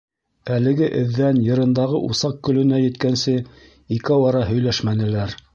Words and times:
Әлеге 0.53 0.87
эҙҙән 1.01 1.41
йырындағы 1.49 2.01
усаҡ 2.09 2.41
көлөнә 2.49 2.81
еткәнсе 2.87 3.37
икәү-ара 3.99 4.45
һөйләшмәнеләр. 4.53 5.41